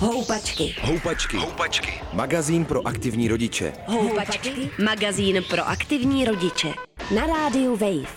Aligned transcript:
Houpačky. 0.00 0.74
Houpačky. 0.82 1.36
Houpačky. 1.36 2.00
Magazín 2.12 2.64
pro 2.64 2.86
aktivní 2.86 3.28
rodiče. 3.28 3.72
Houpačky. 3.86 4.50
Magazín 4.84 5.42
pro 5.50 5.68
aktivní 5.68 6.24
rodiče. 6.24 6.68
Na 7.14 7.26
rádiu 7.26 7.76
Wave. 7.76 8.14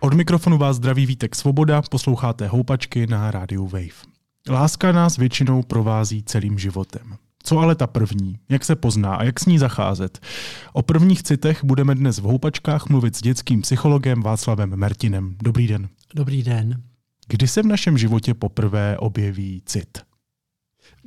Od 0.00 0.14
mikrofonu 0.14 0.58
vás 0.58 0.76
zdraví 0.76 1.06
Vítek 1.06 1.34
Svoboda, 1.34 1.82
posloucháte 1.82 2.46
Houpačky 2.46 3.06
na 3.06 3.30
rádiu 3.30 3.66
Wave. 3.66 4.04
Láska 4.50 4.92
nás 4.92 5.16
většinou 5.16 5.62
provází 5.62 6.22
celým 6.22 6.58
životem. 6.58 7.16
Co 7.42 7.58
ale 7.58 7.74
ta 7.74 7.86
první? 7.86 8.38
Jak 8.48 8.64
se 8.64 8.76
pozná 8.76 9.14
a 9.14 9.24
jak 9.24 9.40
s 9.40 9.46
ní 9.46 9.58
zacházet? 9.58 10.20
O 10.72 10.82
prvních 10.82 11.22
citech 11.22 11.64
budeme 11.64 11.94
dnes 11.94 12.18
v 12.18 12.22
Houpačkách 12.22 12.88
mluvit 12.88 13.16
s 13.16 13.22
dětským 13.22 13.62
psychologem 13.62 14.22
Václavem 14.22 14.76
Mertinem. 14.76 15.36
Dobrý 15.42 15.66
den. 15.66 15.88
Dobrý 16.14 16.42
den. 16.42 16.82
Kdy 17.28 17.48
se 17.48 17.62
v 17.62 17.66
našem 17.66 17.98
životě 17.98 18.34
poprvé 18.34 18.98
objeví 18.98 19.62
cit? 19.66 19.98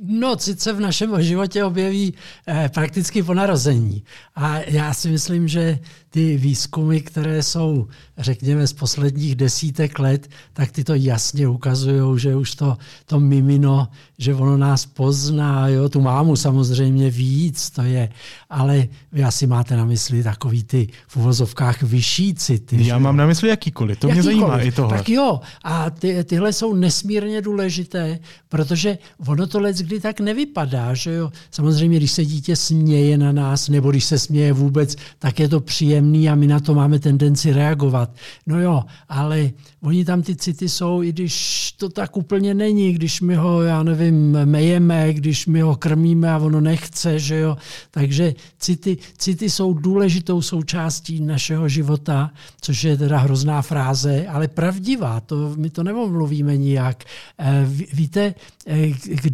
No, 0.06 0.36
cit 0.36 0.60
se 0.60 0.72
v 0.72 0.80
našem 0.80 1.22
životě 1.22 1.64
objeví 1.64 2.14
eh, 2.46 2.70
prakticky 2.74 3.22
po 3.22 3.34
narození. 3.34 4.02
A 4.36 4.58
já 4.58 4.94
si 4.94 5.08
myslím, 5.08 5.48
že 5.48 5.78
ty 6.10 6.36
výzkumy, 6.36 7.00
které 7.00 7.42
jsou, 7.42 7.88
řekněme, 8.18 8.66
z 8.66 8.72
posledních 8.72 9.34
desítek 9.34 9.98
let, 9.98 10.28
tak 10.52 10.72
ty 10.72 10.84
to 10.84 10.94
jasně 10.94 11.48
ukazují, 11.48 12.20
že 12.20 12.36
už 12.36 12.54
to, 12.54 12.76
to 13.06 13.20
mimino, 13.20 13.88
že 14.18 14.34
ono 14.34 14.56
nás 14.56 14.86
pozná, 14.86 15.68
jo, 15.68 15.88
tu 15.88 16.00
mámu 16.00 16.36
samozřejmě 16.36 17.10
víc, 17.10 17.70
to 17.70 17.82
je, 17.82 18.08
ale 18.50 18.88
vy 19.12 19.24
asi 19.24 19.46
máte 19.46 19.76
na 19.76 19.84
mysli 19.84 20.22
takový 20.22 20.64
ty 20.64 20.88
v 21.08 21.16
uvozovkách 21.16 21.82
vyšší 21.82 22.34
city. 22.34 22.76
Já 22.86 22.98
že? 22.98 23.02
mám 23.02 23.16
na 23.16 23.26
mysli 23.26 23.48
jakýkoliv, 23.48 23.98
to 23.98 24.08
jakýkoliv. 24.08 24.36
mě 24.36 24.40
zajímá 24.40 24.60
i 24.60 24.72
tohle. 24.72 24.98
Tak 24.98 25.08
jo, 25.08 25.40
a 25.64 25.90
ty, 25.90 26.24
tyhle 26.24 26.52
jsou 26.52 26.74
nesmírně 26.74 27.42
důležité, 27.42 28.18
protože 28.48 28.98
ono 29.26 29.46
to 29.46 29.60
let 29.60 29.76
kdy 29.88 30.00
tak 30.00 30.20
nevypadá, 30.20 30.94
že 30.94 31.12
jo. 31.12 31.32
Samozřejmě, 31.50 31.96
když 31.96 32.12
se 32.12 32.24
dítě 32.24 32.56
směje 32.56 33.18
na 33.18 33.32
nás, 33.32 33.68
nebo 33.68 33.90
když 33.90 34.04
se 34.04 34.18
směje 34.18 34.52
vůbec, 34.52 34.96
tak 35.18 35.40
je 35.40 35.48
to 35.48 35.60
příjemný 35.60 36.28
a 36.28 36.34
my 36.34 36.46
na 36.46 36.60
to 36.60 36.74
máme 36.74 36.98
tendenci 36.98 37.52
reagovat. 37.52 38.10
No 38.46 38.60
jo, 38.60 38.82
ale 39.08 39.50
oni 39.80 40.04
tam 40.04 40.22
ty 40.22 40.36
city 40.36 40.68
jsou, 40.68 41.02
i 41.02 41.12
když 41.12 41.72
to 41.72 41.88
tak 41.88 42.16
úplně 42.16 42.54
není, 42.54 42.92
když 42.92 43.20
my 43.20 43.34
ho, 43.34 43.62
já 43.62 43.82
nevím, 43.82 44.32
mejeme, 44.44 45.12
když 45.12 45.46
my 45.46 45.60
ho 45.60 45.76
krmíme 45.76 46.30
a 46.30 46.38
ono 46.38 46.60
nechce, 46.60 47.18
že 47.18 47.38
jo. 47.38 47.56
Takže 47.90 48.34
city, 48.58 48.98
city 49.18 49.50
jsou 49.50 49.74
důležitou 49.74 50.42
součástí 50.42 51.20
našeho 51.20 51.68
života, 51.68 52.30
což 52.60 52.84
je 52.84 52.96
teda 52.96 53.18
hrozná 53.18 53.62
fráze, 53.62 54.26
ale 54.26 54.48
pravdivá, 54.48 55.20
to, 55.20 55.54
my 55.56 55.70
to 55.70 55.82
nemluvíme 55.82 56.56
nijak. 56.56 57.04
Eh, 57.38 57.66
víte, 57.92 58.34
eh, 58.66 58.90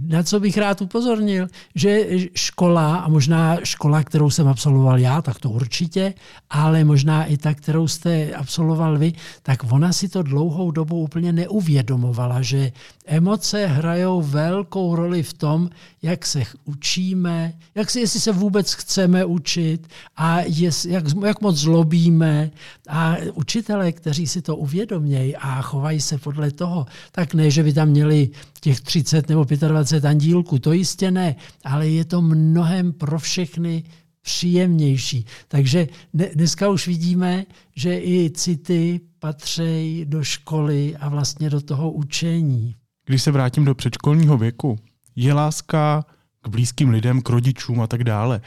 na 0.07 0.23
co 0.23 0.44
bych 0.45 0.59
rád 0.59 0.83
upozornil, 0.83 1.49
že 1.75 2.05
škola, 2.35 2.97
a 2.97 3.09
možná 3.09 3.57
škola, 3.65 4.05
kterou 4.05 4.31
jsem 4.31 4.49
absolvoval 4.49 4.99
já, 4.99 5.23
tak 5.23 5.41
to 5.41 5.51
určitě, 5.51 6.15
ale 6.51 6.85
možná 6.85 7.25
i 7.25 7.37
ta, 7.37 7.55
kterou 7.55 7.89
jste 7.89 8.35
absolvoval 8.35 8.99
vy, 8.99 9.13
tak 9.43 9.73
ona 9.73 9.93
si 9.93 10.09
to 10.09 10.23
dlouhou 10.23 10.71
dobu 10.71 11.01
úplně 11.01 11.33
neuvědomovala, 11.33 12.43
že 12.43 12.73
emoce 13.07 13.67
hrajou 13.67 14.23
velkou 14.23 14.97
roli 14.97 15.23
v 15.23 15.33
tom, 15.33 15.71
jak 16.03 16.27
se 16.27 16.43
učíme, 16.65 17.53
jak 17.75 17.91
si, 17.91 18.01
jestli 18.01 18.21
se 18.21 18.33
vůbec 18.33 18.73
chceme 18.73 19.25
učit 19.25 19.89
a 20.17 20.41
jest, 20.41 20.85
jak, 20.85 21.05
jak 21.25 21.41
moc 21.41 21.57
zlobíme. 21.57 22.51
A 22.89 23.17
učitelé, 23.35 23.93
kteří 23.93 24.27
si 24.27 24.43
to 24.43 24.57
uvědomějí 24.57 25.37
a 25.37 25.63
chovají 25.63 26.01
se 26.01 26.19
podle 26.19 26.51
toho, 26.51 26.87
tak 27.13 27.35
ne, 27.35 27.51
že 27.51 27.63
by 27.63 27.73
tam 27.73 27.89
měli 27.89 28.31
těch 28.61 28.81
30 28.81 29.29
nebo 29.29 29.45
25 29.45 30.05
andílků, 30.35 30.59
to 30.59 30.73
jistě 30.73 31.11
ne, 31.11 31.37
ale 31.65 31.89
je 31.89 32.05
to 32.05 32.23
mnohem 32.23 32.93
pro 32.93 33.19
všechny 33.19 33.85
příjemnější. 34.23 35.27
Takže 35.49 35.89
dneska 36.35 36.69
už 36.69 36.87
vidíme, 36.87 37.45
že 37.77 37.99
i 37.99 38.31
city 38.31 39.01
patří 39.19 40.05
do 40.09 40.25
školy 40.25 40.97
a 40.97 41.09
vlastně 41.09 41.51
do 41.51 41.61
toho 41.61 41.91
učení. 41.91 42.75
Když 43.07 43.23
se 43.23 43.31
vrátím 43.31 43.65
do 43.65 43.75
předškolního 43.75 44.39
věku, 44.39 44.77
je 45.17 45.33
láska 45.33 46.05
k 46.43 46.49
blízkým 46.49 46.89
lidem, 46.89 47.23
k 47.23 47.31
rodičům 47.31 47.81
a 47.81 47.87
tak 47.87 48.05
dále 48.05 48.41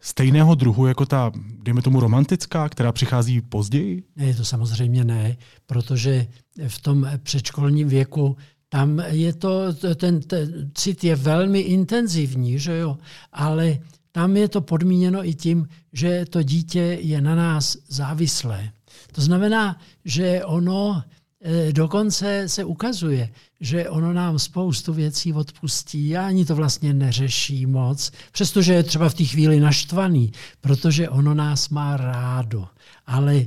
stejného 0.00 0.54
druhu 0.54 0.86
jako 0.86 1.06
ta, 1.06 1.32
dejme 1.62 1.82
tomu, 1.82 2.00
romantická, 2.00 2.68
která 2.68 2.92
přichází 2.92 3.40
později? 3.40 4.02
Ne, 4.16 4.34
to 4.34 4.44
samozřejmě 4.44 5.04
ne, 5.04 5.36
protože 5.66 6.26
v 6.68 6.82
tom 6.82 7.06
předškolním 7.22 7.88
věku 7.88 8.36
tam 8.72 9.02
je 9.06 9.32
to, 9.32 9.74
ten, 9.94 10.20
ten 10.20 10.70
cit 10.74 11.04
je 11.04 11.16
velmi 11.16 11.60
intenzivní, 11.60 12.58
že 12.58 12.78
jo, 12.78 12.98
ale 13.32 13.78
tam 14.12 14.36
je 14.36 14.48
to 14.48 14.60
podmíněno 14.60 15.28
i 15.28 15.34
tím, 15.34 15.68
že 15.92 16.24
to 16.30 16.42
dítě 16.42 16.98
je 17.00 17.20
na 17.20 17.34
nás 17.34 17.76
závislé. 17.88 18.70
To 19.12 19.20
znamená, 19.20 19.80
že 20.04 20.44
ono 20.44 21.02
e, 21.44 21.72
dokonce 21.72 22.48
se 22.48 22.64
ukazuje, 22.64 23.30
že 23.60 23.90
ono 23.90 24.12
nám 24.12 24.38
spoustu 24.38 24.92
věcí 24.92 25.32
odpustí 25.32 26.16
a 26.16 26.26
ani 26.26 26.44
to 26.44 26.54
vlastně 26.54 26.94
neřeší 26.94 27.66
moc, 27.66 28.10
přestože 28.32 28.74
je 28.74 28.82
třeba 28.82 29.08
v 29.08 29.14
té 29.14 29.24
chvíli 29.24 29.60
naštvaný, 29.60 30.32
protože 30.60 31.08
ono 31.08 31.34
nás 31.34 31.68
má 31.68 31.96
rádo. 31.96 32.68
Ale 33.06 33.46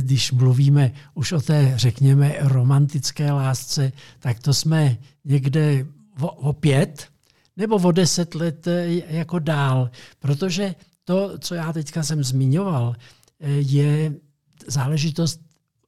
když 0.00 0.32
mluvíme 0.32 0.92
už 1.14 1.32
o 1.32 1.40
té, 1.40 1.72
řekněme, 1.76 2.34
romantické 2.40 3.32
lásce, 3.32 3.92
tak 4.18 4.40
to 4.40 4.54
jsme 4.54 4.98
někde 5.24 5.86
o, 6.20 6.52
pět 6.52 7.08
nebo 7.56 7.76
o 7.76 7.92
deset 7.92 8.34
let 8.34 8.66
e, 8.66 9.02
jako 9.08 9.38
dál, 9.38 9.90
protože 10.18 10.74
to, 11.04 11.38
co 11.38 11.54
já 11.54 11.72
teďka 11.72 12.02
jsem 12.02 12.24
zmiňoval, 12.24 12.96
e, 13.40 13.50
je 13.50 14.14
záležitost 14.66 15.40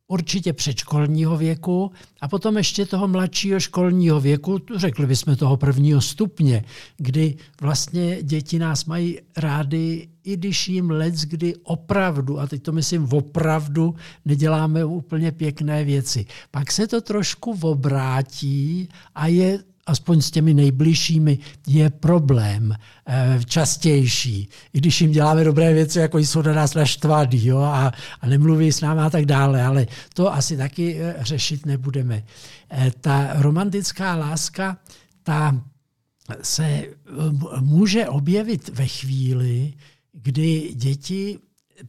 určitě 0.08 0.52
předškolního 0.52 1.36
věku 1.36 1.92
a 2.20 2.28
potom 2.28 2.56
ještě 2.56 2.86
toho 2.86 3.08
mladšího 3.08 3.60
školního 3.60 4.20
věku, 4.20 4.58
řekli 4.76 5.06
bychom 5.06 5.36
toho 5.36 5.56
prvního 5.56 6.00
stupně, 6.00 6.64
kdy 6.96 7.36
vlastně 7.60 8.22
děti 8.22 8.58
nás 8.58 8.84
mají 8.84 9.18
rády, 9.36 10.08
i 10.24 10.36
když 10.36 10.68
jim 10.68 10.90
let, 10.90 11.14
kdy 11.14 11.56
opravdu, 11.56 12.40
a 12.40 12.46
teď 12.46 12.62
to 12.62 12.72
myslím 12.72 13.08
opravdu, 13.12 13.94
neděláme 14.24 14.84
úplně 14.84 15.32
pěkné 15.32 15.84
věci. 15.84 16.26
Pak 16.50 16.72
se 16.72 16.86
to 16.86 17.00
trošku 17.00 17.58
obrátí 17.62 18.88
a 19.14 19.26
je 19.26 19.58
aspoň 19.88 20.22
s 20.22 20.30
těmi 20.30 20.54
nejbližšími, 20.54 21.38
je 21.66 21.90
problém 21.90 22.74
eh, 23.06 23.40
častější. 23.46 24.48
I 24.72 24.78
když 24.78 25.00
jim 25.00 25.12
děláme 25.12 25.44
dobré 25.44 25.72
věci, 25.74 25.98
jako 25.98 26.18
jsou 26.18 26.42
na 26.42 26.52
nás 26.52 26.74
naštvaný 26.74 27.46
jo, 27.46 27.58
a, 27.58 27.92
a 28.20 28.26
nemluví 28.26 28.72
s 28.72 28.80
námi 28.80 29.00
a 29.00 29.10
tak 29.10 29.26
dále, 29.26 29.62
ale 29.62 29.86
to 30.14 30.34
asi 30.34 30.56
taky 30.56 31.00
eh, 31.00 31.16
řešit 31.20 31.66
nebudeme. 31.66 32.22
Eh, 32.70 32.92
ta 33.00 33.32
romantická 33.32 34.14
láska, 34.14 34.76
ta 35.22 35.60
se 36.42 36.84
může 37.60 38.08
objevit 38.08 38.68
ve 38.68 38.86
chvíli, 38.86 39.72
kdy 40.12 40.72
děti 40.74 41.38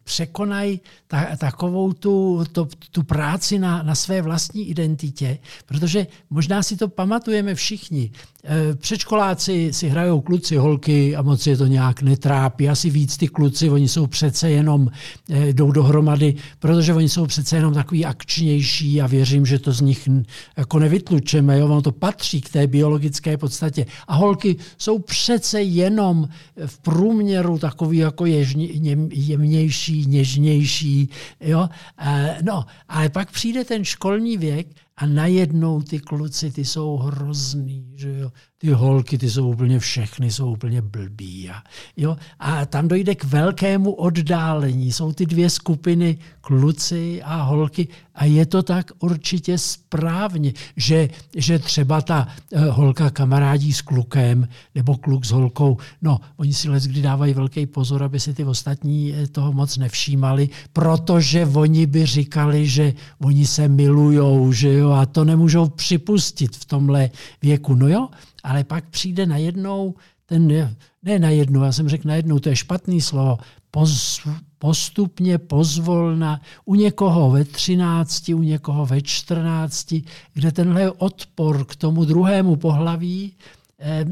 překonají 0.03 0.81
ta, 1.07 1.27
takovou 1.37 1.93
tu, 1.93 2.43
to, 2.51 2.67
tu 2.91 3.03
práci 3.03 3.59
na, 3.59 3.83
na 3.83 3.95
své 3.95 4.21
vlastní 4.21 4.69
identitě, 4.69 5.37
protože 5.65 6.07
možná 6.29 6.63
si 6.63 6.77
to 6.77 6.87
pamatujeme 6.87 7.55
všichni. 7.55 8.11
E, 8.43 8.75
předškoláci 8.75 9.73
si 9.73 9.89
hrajou 9.89 10.21
kluci, 10.21 10.55
holky 10.55 11.15
a 11.15 11.21
moc 11.21 11.47
je 11.47 11.57
to 11.57 11.65
nějak 11.65 12.01
netrápí. 12.01 12.69
Asi 12.69 12.89
víc 12.89 13.17
ty 13.17 13.27
kluci, 13.27 13.69
oni 13.69 13.87
jsou 13.87 14.07
přece 14.07 14.49
jenom, 14.49 14.89
e, 15.29 15.53
jdou 15.53 15.71
dohromady, 15.71 16.35
protože 16.59 16.93
oni 16.93 17.09
jsou 17.09 17.25
přece 17.25 17.55
jenom 17.55 17.73
takový 17.73 18.05
akčnější 18.05 19.01
a 19.01 19.07
věřím, 19.07 19.45
že 19.45 19.59
to 19.59 19.71
z 19.71 19.81
nich 19.81 20.09
jako 20.57 20.79
nevytlučeme. 20.79 21.59
Jo? 21.59 21.65
Ono 21.65 21.81
to 21.81 21.91
patří 21.91 22.41
k 22.41 22.49
té 22.49 22.67
biologické 22.67 23.37
podstatě. 23.37 23.85
A 24.07 24.15
holky 24.15 24.55
jsou 24.77 24.99
přece 24.99 25.61
jenom 25.61 26.29
v 26.65 26.79
průměru 26.79 27.57
takový 27.57 27.97
jako 27.97 28.25
ježně, 28.25 28.67
jemnější, 29.11 29.78
něžnější. 29.87 31.09
Jo? 31.39 31.69
E, 31.97 32.37
no, 32.41 32.65
ale 32.89 33.09
pak 33.09 33.31
přijde 33.31 33.65
ten 33.65 33.85
školní 33.85 34.37
věk 34.37 34.67
a 34.99 35.05
najednou 35.05 35.81
ty 35.81 35.99
kluci, 35.99 36.51
ty 36.51 36.65
jsou 36.65 36.97
hrozný, 36.97 37.93
že 37.95 38.17
jo. 38.17 38.31
Ty 38.57 38.71
holky, 38.71 39.17
ty 39.17 39.29
jsou 39.29 39.49
úplně 39.49 39.79
všechny, 39.79 40.31
jsou 40.31 40.51
úplně 40.51 40.81
blbý. 40.81 41.49
A, 41.49 41.63
jo? 41.97 42.17
a 42.39 42.65
tam 42.65 42.87
dojde 42.87 43.15
k 43.15 43.23
velkému 43.23 43.91
oddálení. 43.91 44.91
Jsou 44.91 45.11
ty 45.13 45.25
dvě 45.25 45.49
skupiny, 45.49 46.17
kluci 46.41 47.21
a 47.23 47.41
holky. 47.41 47.87
A 48.15 48.25
je 48.25 48.45
to 48.45 48.63
tak 48.63 48.91
určitě 48.99 49.57
správně, 49.57 50.53
že, 50.75 51.09
že 51.35 51.59
třeba 51.59 52.01
ta 52.01 52.27
uh, 52.51 52.61
holka 52.65 53.09
kamarádí 53.09 53.73
s 53.73 53.81
klukem 53.81 54.47
nebo 54.75 54.97
kluk 54.97 55.25
s 55.25 55.31
holkou, 55.31 55.77
no, 56.01 56.19
oni 56.37 56.53
si 56.53 56.69
les 56.69 56.83
kdy 56.83 57.01
dávají 57.01 57.33
velký 57.33 57.65
pozor, 57.65 58.03
aby 58.03 58.19
si 58.19 58.33
ty 58.33 58.43
ostatní 58.43 59.13
eh, 59.13 59.27
toho 59.27 59.53
moc 59.53 59.77
nevšímali, 59.77 60.49
protože 60.73 61.45
oni 61.45 61.85
by 61.85 62.05
říkali, 62.05 62.67
že 62.67 62.93
oni 63.21 63.45
se 63.47 63.67
milujou, 63.67 64.51
že 64.51 64.73
jo, 64.73 64.88
a 64.91 65.05
to 65.05 65.25
nemůžou 65.25 65.69
připustit 65.69 66.55
v 66.55 66.65
tomhle 66.65 67.09
věku. 67.41 67.75
No 67.75 67.87
jo, 67.87 68.09
ale 68.43 68.63
pak 68.63 68.89
přijde 68.89 69.25
najednou 69.25 69.95
ten, 70.25 70.75
ne 71.03 71.19
najednou, 71.19 71.63
já 71.63 71.71
jsem 71.71 71.89
řekl 71.89 72.07
najednou, 72.07 72.39
to 72.39 72.49
je 72.49 72.55
špatný 72.55 73.01
slovo, 73.01 73.37
poz, 73.71 74.21
postupně, 74.59 75.37
pozvolna, 75.37 76.41
u 76.65 76.75
někoho 76.75 77.31
ve 77.31 77.45
13, 77.45 78.29
u 78.29 78.41
někoho 78.41 78.85
ve 78.85 79.01
14, 79.01 79.93
kde 80.33 80.51
tenhle 80.51 80.91
odpor 80.91 81.65
k 81.65 81.75
tomu 81.75 82.05
druhému 82.05 82.55
pohlaví 82.55 83.33
eh, 83.79 84.05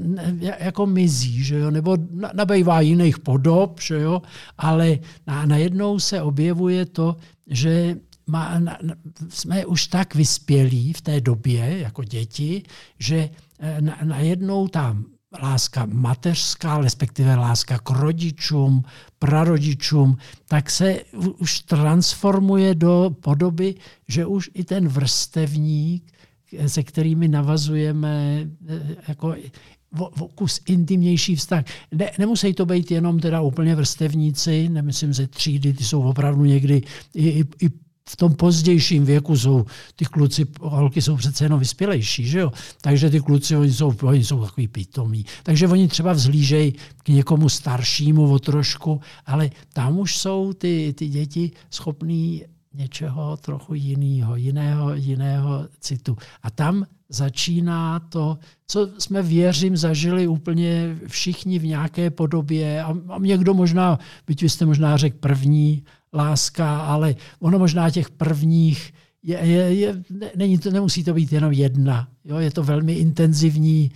jako 0.60 0.86
mizí, 0.86 1.44
že 1.44 1.58
jo? 1.58 1.72
nebo 1.72 1.98
nabývá 2.34 2.82
jiných 2.82 3.20
podob, 3.20 3.80
že 3.82 4.00
jo? 4.00 4.22
ale 4.58 5.00
najednou 5.46 6.00
se 6.00 6.22
objevuje 6.22 6.86
to, 6.86 7.16
že 7.48 7.96
má, 8.28 8.62
jsme 9.30 9.66
už 9.66 9.88
tak 9.88 10.16
vyspělí 10.16 10.94
v 10.94 11.02
té 11.02 11.22
době 11.22 11.80
jako 11.80 12.04
děti, 12.04 12.64
že 13.00 13.30
eh, 13.60 13.82
najednou 14.04 14.64
na 14.64 14.70
tam 14.70 15.06
láska 15.42 15.88
mateřská, 15.92 16.78
respektive 16.78 17.36
láska 17.36 17.80
k 17.80 17.90
rodičům, 17.90 18.84
prarodičům, 19.20 20.18
tak 20.48 20.70
se 20.72 21.00
už 21.38 21.60
transformuje 21.60 22.76
do 22.76 23.16
podoby, 23.22 23.76
že 24.08 24.26
už 24.26 24.50
i 24.54 24.64
ten 24.64 24.88
vrstevník, 24.88 26.12
se 26.68 26.84
kterými 26.84 27.28
navazujeme 27.28 28.48
eh, 28.68 28.96
jako 29.08 29.36
kus 30.36 30.62
intimnější 30.68 31.36
vztah. 31.36 31.64
Ne, 31.92 32.12
nemusí 32.20 32.54
to 32.54 32.66
být 32.66 32.92
jenom 32.92 33.20
teda 33.20 33.42
úplně 33.42 33.76
vrstevníci, 33.76 34.70
nemyslím 34.70 35.14
ze 35.14 35.28
třídy, 35.28 35.74
ty 35.74 35.84
jsou 35.84 36.02
opravdu 36.02 36.46
někdy 36.46 36.82
i, 37.14 37.30
i, 37.30 37.44
i 37.62 37.70
v 38.10 38.16
tom 38.16 38.36
pozdějším 38.36 39.06
věku 39.06 39.38
jsou 39.38 39.66
ty 39.96 40.06
kluci, 40.06 40.46
holky 40.62 41.02
jsou 41.02 41.16
přece 41.16 41.46
jenom 41.46 41.60
vyspělejší, 41.60 42.28
že 42.28 42.40
jo? 42.40 42.52
Takže 42.82 43.10
ty 43.10 43.20
kluci, 43.20 43.58
oni 43.58 43.74
jsou, 43.74 43.94
oni 44.04 44.24
jsou 44.24 44.46
takový 44.46 44.68
pitomí. 44.68 45.26
Takže 45.44 45.68
oni 45.68 45.88
třeba 45.88 46.14
vzlížejí 46.14 46.74
k 47.04 47.10
někomu 47.10 47.50
staršímu 47.50 48.34
o 48.34 48.40
trošku, 48.40 49.02
ale 49.26 49.50
tam 49.74 50.00
už 50.00 50.18
jsou 50.18 50.54
ty, 50.54 50.94
ty 50.98 51.08
děti 51.08 51.52
schopný 51.72 52.44
něčeho 52.74 53.38
trochu 53.38 53.74
jiného, 53.74 54.36
jiného, 54.36 54.96
jiného 54.96 55.68
citu. 55.80 56.18
A 56.44 56.50
tam 56.50 56.86
začíná 57.10 58.00
to, 58.00 58.38
co 58.68 58.90
jsme 58.98 59.22
věřím 59.22 59.78
zažili 59.78 60.28
úplně 60.28 60.98
všichni 61.08 61.60
v 61.60 61.66
nějaké 61.66 62.10
podobě 62.10 62.84
a, 62.84 62.96
a 63.10 63.20
někdo 63.20 63.54
možná, 63.54 64.00
byť 64.28 64.42
vy 64.42 64.50
jste 64.50 64.66
možná 64.66 64.98
řekl 64.98 65.18
první, 65.20 65.84
láska, 66.18 66.80
ale 66.82 67.16
ono 67.40 67.60
možná 67.60 67.90
těch 67.90 68.10
prvních 68.10 68.94
je, 69.24 69.38
je, 69.38 69.74
je, 69.74 70.04
není 70.36 70.58
to, 70.58 70.72
nemusí 70.72 71.04
to 71.04 71.14
být 71.14 71.32
jenom 71.32 71.52
jedna. 71.52 72.08
Jo, 72.26 72.38
je 72.38 72.52
to 72.52 72.64
velmi 72.64 72.94
intenzivní 72.94 73.92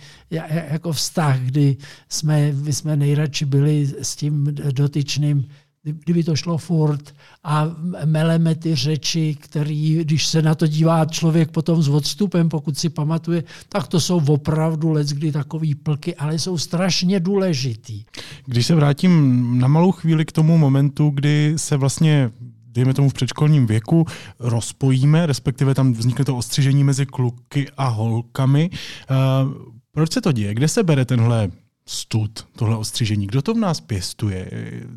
jako 0.70 0.92
vztah, 0.92 1.40
kdy 1.40 1.76
jsme, 2.08 2.52
jsme 2.70 2.96
nejradši 2.96 3.44
byli 3.44 3.94
s 4.02 4.16
tím 4.16 4.44
dotyčným 4.72 5.44
kdyby 5.84 6.24
to 6.24 6.36
šlo 6.36 6.58
furt 6.58 7.14
a 7.44 7.76
meleme 8.04 8.54
ty 8.54 8.74
řeči, 8.74 9.36
který, 9.40 10.04
když 10.04 10.26
se 10.26 10.42
na 10.42 10.54
to 10.54 10.66
dívá 10.66 11.04
člověk 11.04 11.50
potom 11.50 11.82
s 11.82 11.88
odstupem, 11.88 12.48
pokud 12.48 12.78
si 12.78 12.88
pamatuje, 12.88 13.44
tak 13.68 13.88
to 13.88 14.00
jsou 14.00 14.22
opravdu 14.28 14.90
let, 14.90 15.06
kdy 15.06 15.32
takový 15.32 15.74
plky, 15.74 16.14
ale 16.14 16.38
jsou 16.38 16.58
strašně 16.58 17.20
důležitý. 17.20 18.04
Když 18.46 18.66
se 18.66 18.74
vrátím 18.74 19.58
na 19.58 19.68
malou 19.68 19.92
chvíli 19.92 20.24
k 20.24 20.32
tomu 20.32 20.58
momentu, 20.58 21.10
kdy 21.10 21.54
se 21.56 21.76
vlastně 21.76 22.30
dejme 22.66 22.94
tomu 22.94 23.08
v 23.08 23.14
předškolním 23.14 23.66
věku, 23.66 24.06
rozpojíme, 24.38 25.26
respektive 25.26 25.74
tam 25.74 25.92
vznikne 25.92 26.24
to 26.24 26.36
ostřižení 26.36 26.84
mezi 26.84 27.06
kluky 27.06 27.66
a 27.76 27.88
holkami. 27.88 28.70
Uh, 28.70 29.52
proč 29.92 30.12
se 30.12 30.20
to 30.20 30.32
děje? 30.32 30.54
Kde 30.54 30.68
se 30.68 30.82
bere 30.82 31.04
tenhle 31.04 31.50
stud, 31.86 32.46
tohle 32.56 32.76
ostřížení. 32.76 33.26
Kdo 33.26 33.42
to 33.42 33.54
v 33.54 33.58
nás 33.58 33.80
pěstuje? 33.80 34.50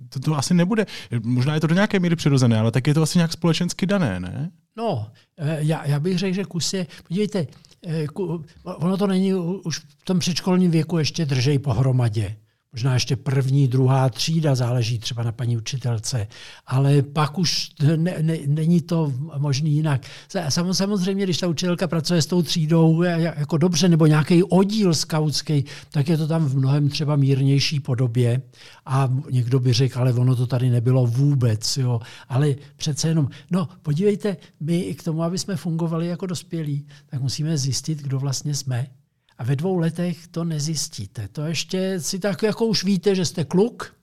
To, 0.10 0.20
to 0.20 0.38
asi 0.38 0.54
nebude, 0.54 0.86
možná 1.24 1.54
je 1.54 1.60
to 1.60 1.68
do 1.68 1.76
nějaké 1.76 2.00
míry 2.00 2.16
přirozené, 2.16 2.60
ale 2.60 2.72
tak 2.72 2.88
je 2.88 2.94
to 2.94 3.02
asi 3.02 3.18
nějak 3.18 3.32
společensky 3.32 3.86
dané, 3.86 4.20
ne? 4.20 4.52
No, 4.78 5.08
eh, 5.38 5.58
já, 5.60 5.86
já 5.86 6.00
bych 6.00 6.20
řekl, 6.20 6.36
že 6.36 6.44
kus 6.44 6.74
je, 6.74 6.88
podívejte, 7.08 7.48
eh, 7.88 8.08
ono 8.64 8.98
to 8.98 9.08
není 9.08 9.34
už 9.34 9.80
v 9.80 10.06
tom 10.06 10.20
předškolním 10.20 10.72
věku 10.72 10.98
ještě 10.98 11.26
držej 11.26 11.60
pohromadě 11.60 12.36
možná 12.76 12.94
ještě 12.94 13.16
první, 13.16 13.68
druhá 13.68 14.10
třída, 14.10 14.56
záleží 14.56 15.00
třeba 15.00 15.24
na 15.24 15.32
paní 15.32 15.58
učitelce, 15.58 16.28
ale 16.68 17.02
pak 17.02 17.38
už 17.38 17.72
ne, 17.96 18.16
ne, 18.22 18.38
není 18.48 18.82
to 18.82 19.14
možný 19.38 19.72
jinak. 19.72 20.02
Samozřejmě, 20.50 21.24
když 21.24 21.38
ta 21.38 21.48
učitelka 21.48 21.88
pracuje 21.88 22.22
s 22.22 22.26
tou 22.26 22.42
třídou 22.42 23.02
jako 23.02 23.58
dobře, 23.58 23.90
nebo 23.90 24.06
nějaký 24.06 24.44
oddíl 24.44 24.94
skautský, 24.94 25.66
tak 25.92 26.10
je 26.10 26.18
to 26.18 26.28
tam 26.28 26.46
v 26.46 26.58
mnohem 26.58 26.90
třeba 26.90 27.16
mírnější 27.16 27.80
podobě 27.80 28.42
a 28.86 29.10
někdo 29.32 29.60
by 29.60 29.74
řekl, 29.74 30.00
ale 30.00 30.14
ono 30.14 30.36
to 30.36 30.48
tady 30.48 30.70
nebylo 30.70 31.08
vůbec, 31.08 31.78
jo. 31.78 32.00
ale 32.30 32.56
přece 32.76 33.08
jenom, 33.08 33.30
no 33.52 33.70
podívejte, 33.82 34.38
my 34.60 34.96
k 34.96 35.04
tomu, 35.04 35.24
aby 35.24 35.40
jsme 35.40 35.56
fungovali 35.56 36.08
jako 36.08 36.26
dospělí, 36.26 36.88
tak 37.10 37.22
musíme 37.22 37.58
zjistit, 37.58 38.02
kdo 38.02 38.20
vlastně 38.20 38.56
jsme, 38.56 38.88
a 39.38 39.44
ve 39.44 39.56
dvou 39.56 39.78
letech 39.78 40.28
to 40.28 40.44
nezjistíte. 40.44 41.28
To 41.28 41.46
ještě 41.46 42.00
si 42.00 42.20
tak 42.20 42.44
jako 42.44 42.66
už 42.66 42.84
víte, 42.84 43.16
že 43.16 43.26
jste 43.26 43.46
kluk 43.46 43.96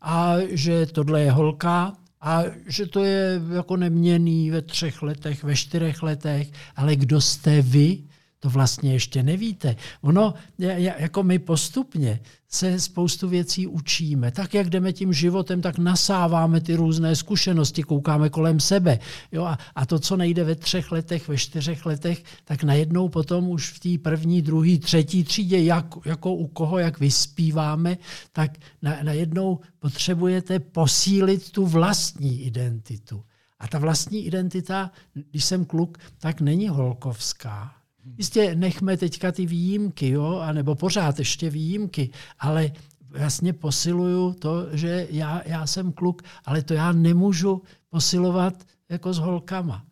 a 0.00 0.34
že 0.50 0.86
tohle 0.86 1.20
je 1.20 1.32
holka 1.32 1.92
a 2.20 2.42
že 2.66 2.86
to 2.86 3.04
je 3.04 3.42
jako 3.54 3.76
neměný 3.76 4.50
ve 4.50 4.62
třech 4.62 5.02
letech, 5.02 5.44
ve 5.44 5.56
čtyřech 5.56 6.02
letech, 6.02 6.50
ale 6.76 6.96
kdo 6.96 7.20
jste 7.20 7.62
vy, 7.62 8.04
to 8.42 8.50
vlastně 8.50 8.92
ještě 8.92 9.22
nevíte. 9.22 9.76
Ono, 10.00 10.34
jako 10.58 11.22
my 11.22 11.38
postupně 11.38 12.20
se 12.48 12.80
spoustu 12.80 13.28
věcí 13.28 13.66
učíme. 13.66 14.30
Tak, 14.30 14.54
jak 14.54 14.70
jdeme 14.70 14.92
tím 14.92 15.12
životem, 15.12 15.62
tak 15.62 15.78
nasáváme 15.78 16.60
ty 16.60 16.74
různé 16.74 17.16
zkušenosti, 17.16 17.82
koukáme 17.82 18.30
kolem 18.30 18.60
sebe. 18.60 18.98
Jo, 19.32 19.44
a, 19.74 19.86
to, 19.86 19.98
co 19.98 20.16
nejde 20.16 20.44
ve 20.44 20.54
třech 20.54 20.92
letech, 20.92 21.28
ve 21.28 21.36
čtyřech 21.36 21.86
letech, 21.86 22.24
tak 22.44 22.64
najednou 22.64 23.08
potom 23.08 23.48
už 23.48 23.70
v 23.70 23.80
té 23.80 24.10
první, 24.10 24.42
druhé, 24.42 24.78
třetí 24.78 25.24
třídě, 25.24 25.62
jak, 25.62 25.86
jako 26.04 26.34
u 26.34 26.46
koho, 26.46 26.78
jak 26.78 27.00
vyspíváme, 27.00 27.98
tak 28.32 28.58
na, 28.82 28.96
najednou 29.02 29.60
potřebujete 29.78 30.60
posílit 30.60 31.50
tu 31.50 31.66
vlastní 31.66 32.42
identitu. 32.42 33.24
A 33.58 33.68
ta 33.68 33.78
vlastní 33.78 34.26
identita, 34.26 34.90
když 35.30 35.44
jsem 35.44 35.64
kluk, 35.64 35.98
tak 36.18 36.40
není 36.40 36.68
holkovská 36.68 37.81
Jistě 38.18 38.54
nechme 38.54 38.96
teďka 38.96 39.32
ty 39.32 39.46
výjimky, 39.46 40.08
jo, 40.08 40.36
anebo 40.36 40.74
pořád 40.74 41.18
ještě 41.18 41.50
výjimky, 41.50 42.10
ale 42.38 42.72
vlastně 43.10 43.52
posiluju 43.52 44.32
to, 44.32 44.66
že 44.72 45.06
já, 45.10 45.42
já 45.46 45.66
jsem 45.66 45.92
kluk, 45.92 46.22
ale 46.44 46.62
to 46.62 46.74
já 46.74 46.92
nemůžu 46.92 47.62
posilovat 47.90 48.54
jako 48.88 49.12
s 49.12 49.18
holkama. 49.18 49.84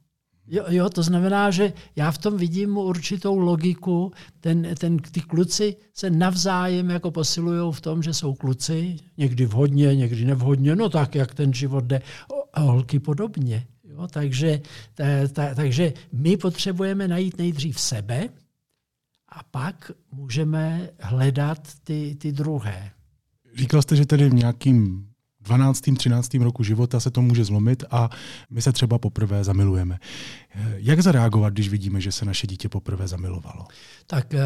Jo, 0.53 0.65
jo, 0.69 0.91
to 0.91 1.03
znamená, 1.03 1.51
že 1.51 1.73
já 1.97 2.11
v 2.11 2.19
tom 2.19 2.37
vidím 2.37 2.77
určitou 2.77 3.39
logiku. 3.39 4.13
Ten, 4.41 4.69
ten, 4.79 4.99
ty 4.99 5.21
kluci 5.21 5.77
se 5.95 6.11
navzájem 6.11 6.91
jako 6.91 7.11
posilují 7.11 7.73
v 7.73 7.81
tom, 7.81 8.03
že 8.03 8.15
jsou 8.15 8.35
kluci, 8.35 8.97
někdy 9.17 9.47
vhodně, 9.47 9.97
někdy 9.97 10.25
nevhodně, 10.25 10.77
no 10.77 10.89
tak, 10.89 11.15
jak 11.15 11.35
ten 11.35 11.55
život 11.55 11.85
jde, 11.85 12.03
a 12.53 12.61
holky 12.61 12.99
podobně. 12.99 13.67
Jo, 14.01 14.09
takže, 14.09 14.61
ta, 14.95 15.05
ta, 15.33 15.55
takže 15.55 15.93
my 16.13 16.37
potřebujeme 16.37 17.09
najít 17.09 17.39
nejdřív 17.39 17.81
sebe 17.81 18.29
a 19.29 19.43
pak 19.51 19.91
můžeme 20.13 20.91
hledat 21.01 21.69
ty, 21.85 22.17
ty 22.21 22.33
druhé. 22.33 22.91
Říkal 23.55 23.83
jste, 23.83 23.97
že 23.97 24.07
tedy 24.07 24.29
v 24.29 24.35
nějakým 24.35 25.07
12. 25.41 25.85
13. 25.97 26.35
roku 26.35 26.63
života 26.63 27.01
se 27.01 27.11
to 27.11 27.23
může 27.23 27.45
zlomit 27.45 27.85
a 27.91 28.11
my 28.51 28.63
se 28.63 28.73
třeba 28.73 28.99
poprvé 28.99 29.45
zamilujeme. 29.45 29.99
Jak 30.77 31.01
zareagovat, 31.01 31.53
když 31.53 31.69
vidíme, 31.69 32.01
že 32.01 32.13
se 32.13 32.25
naše 32.25 32.47
dítě 32.47 32.69
poprvé 32.69 33.09
zamilovalo? 33.09 33.67
Tak 34.07 34.35
eh, 34.35 34.41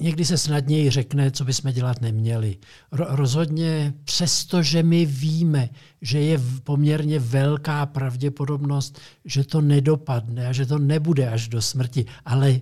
někdy 0.00 0.24
se 0.24 0.38
snadněji 0.38 0.90
řekne, 0.90 1.30
co 1.30 1.44
bychom 1.44 1.72
dělat 1.72 2.00
neměli. 2.00 2.56
Rozhodně, 2.92 3.94
přestože 4.04 4.82
my 4.82 5.06
víme, 5.06 5.68
že 6.02 6.20
je 6.20 6.40
poměrně 6.64 7.18
velká 7.18 7.86
pravděpodobnost, 7.86 8.98
že 9.24 9.44
to 9.44 9.60
nedopadne 9.60 10.46
a 10.46 10.52
že 10.52 10.66
to 10.66 10.78
nebude 10.78 11.28
až 11.28 11.48
do 11.48 11.62
smrti, 11.62 12.06
ale 12.24 12.50
e, 12.50 12.60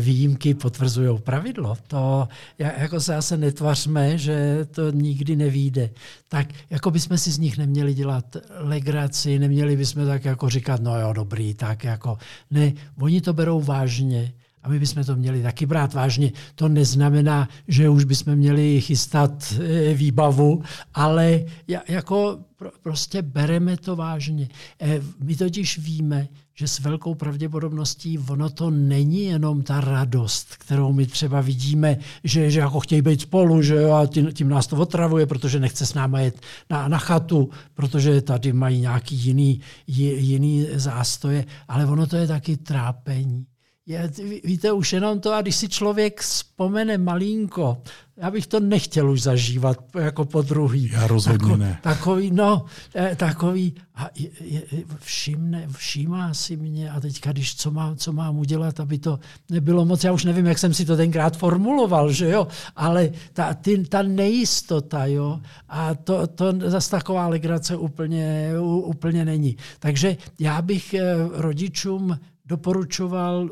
výjimky 0.00 0.54
potvrzují 0.54 1.18
pravidlo. 1.18 1.76
To 1.86 2.28
jako 2.58 3.00
se 3.00 3.12
zase 3.12 3.36
netvařme, 3.36 4.18
že 4.18 4.66
to 4.70 4.90
nikdy 4.90 5.36
nevíde. 5.36 5.90
Tak 6.28 6.46
jako 6.70 6.90
bychom 6.90 7.18
si 7.18 7.30
z 7.30 7.38
nich 7.38 7.58
neměli 7.58 7.94
dělat 7.94 8.36
legraci, 8.50 9.38
neměli 9.38 9.76
bychom 9.76 10.06
tak 10.06 10.24
jako 10.24 10.48
říkat, 10.48 10.80
no 10.80 11.00
jo, 11.00 11.12
dobrý, 11.12 11.54
tak 11.54 11.84
jako 11.84 12.18
ne, 12.50 12.72
oni 12.98 13.20
to 13.20 13.32
berou 13.32 13.60
vážně 13.60 14.32
A 14.62 14.68
my 14.68 14.78
bychom 14.78 15.04
to 15.04 15.16
měli 15.16 15.42
taky 15.42 15.66
brát 15.66 15.94
vážně. 15.94 16.32
To 16.54 16.68
neznamená, 16.68 17.48
že 17.68 17.88
už 17.88 18.04
bychom 18.04 18.36
měli 18.36 18.80
chystat 18.80 19.54
eh, 19.60 19.94
výbavu, 19.94 20.62
ale 20.94 21.44
jako 21.88 22.38
prostě 22.82 23.22
bereme 23.22 23.76
to 23.76 23.96
vážně. 23.96 24.48
Eh, 24.80 25.00
my 25.24 25.36
totiž 25.36 25.78
víme, 25.78 26.28
že 26.54 26.68
s 26.68 26.80
velkou 26.80 27.14
pravděpodobností 27.14 28.18
ono 28.18 28.50
to 28.50 28.70
není 28.70 29.24
jenom 29.24 29.62
ta 29.62 29.80
radost, 29.80 30.56
kterou 30.56 30.92
my 30.92 31.06
třeba 31.06 31.40
vidíme, 31.40 31.96
že, 32.24 32.50
že 32.50 32.60
jako 32.60 32.80
chtějí 32.80 33.02
být 33.02 33.20
spolu, 33.20 33.62
že 33.62 33.74
jo, 33.74 33.92
a 33.92 34.06
tím, 34.06 34.32
tím 34.32 34.48
nás 34.48 34.66
to 34.66 34.76
otravuje, 34.76 35.26
protože 35.26 35.60
nechce 35.60 35.86
s 35.86 35.94
náma 35.94 36.20
jet 36.20 36.40
na, 36.70 36.88
na 36.88 36.98
chatu, 36.98 37.50
protože 37.74 38.20
tady 38.20 38.52
mají 38.52 38.80
nějaký 38.80 39.16
jiný, 39.16 39.60
jiný 39.86 40.66
zástoje, 40.74 41.44
ale 41.68 41.86
ono 41.86 42.06
to 42.06 42.16
je 42.16 42.26
taky 42.26 42.56
trápení 42.56 43.46
je, 43.86 44.10
víte, 44.44 44.72
už 44.72 44.92
jenom 44.92 45.20
to, 45.20 45.34
a 45.34 45.42
když 45.42 45.56
si 45.56 45.68
člověk 45.68 46.20
vzpomene 46.20 46.98
malinko, 46.98 47.82
já 48.16 48.30
bych 48.30 48.46
to 48.46 48.60
nechtěl 48.60 49.10
už 49.10 49.22
zažívat 49.22 49.78
jako 49.98 50.24
po 50.24 50.42
druhý. 50.42 50.90
Já 50.92 51.06
rozhodně 51.06 51.38
Tako, 51.38 51.56
ne. 51.56 51.78
Takový, 51.82 52.30
no, 52.30 52.64
eh, 52.94 53.16
takový, 53.16 53.74
a 53.94 54.08
je, 54.14 54.30
je, 54.40 54.62
všimne, 54.98 55.68
všímá 55.68 56.34
si 56.34 56.56
mě 56.56 56.90
a 56.90 57.00
teďka, 57.00 57.32
když 57.32 57.56
co 57.56 57.70
mám, 57.70 57.96
co 57.96 58.12
mám 58.12 58.38
udělat, 58.38 58.80
aby 58.80 58.98
to 58.98 59.18
nebylo 59.50 59.84
moc, 59.84 60.04
já 60.04 60.12
už 60.12 60.24
nevím, 60.24 60.46
jak 60.46 60.58
jsem 60.58 60.74
si 60.74 60.84
to 60.84 60.96
tenkrát 60.96 61.36
formuloval, 61.36 62.12
že 62.12 62.30
jo, 62.30 62.46
ale 62.76 63.10
ta, 63.32 63.54
ty, 63.54 63.84
ta 63.84 64.02
nejistota, 64.02 65.06
jo, 65.06 65.40
a 65.68 65.94
to, 65.94 66.26
to 66.26 66.52
zase 66.66 66.90
taková 66.90 67.28
legrace 67.28 67.76
úplně, 67.76 68.52
úplně 68.84 69.24
není. 69.24 69.56
Takže 69.78 70.16
já 70.38 70.62
bych 70.62 70.94
eh, 70.94 71.02
rodičům 71.32 72.18
doporučoval 72.44 73.50